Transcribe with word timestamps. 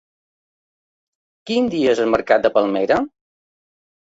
Quin 1.51 1.69
dia 1.75 1.93
és 1.93 2.01
el 2.07 2.11
mercat 2.15 2.47
de 2.49 2.53
Palmera? 2.57 2.99